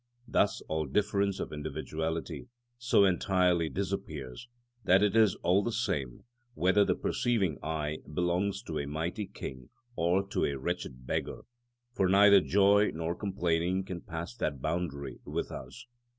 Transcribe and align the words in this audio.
Thus 0.27 0.61
all 0.61 0.87
difference 0.87 1.39
of 1.39 1.51
individuality 1.51 2.47
so 2.79 3.05
entirely 3.05 3.69
disappears, 3.69 4.47
that 4.83 5.03
it 5.03 5.15
is 5.15 5.35
all 5.43 5.63
the 5.63 5.71
same 5.71 6.23
whether 6.55 6.83
the 6.83 6.95
perceiving 6.95 7.59
eye 7.61 7.99
belongs 8.11 8.63
to 8.63 8.79
a 8.79 8.87
mighty 8.87 9.27
king 9.27 9.69
or 9.95 10.27
to 10.29 10.43
a 10.45 10.55
wretched 10.57 11.05
beggar; 11.05 11.41
for 11.93 12.09
neither 12.09 12.41
joy 12.41 12.89
nor 12.95 13.13
complaining 13.13 13.83
can 13.83 14.01
pass 14.01 14.35
that 14.37 14.59
boundary 14.59 15.19
with 15.23 15.51
us. 15.51 15.85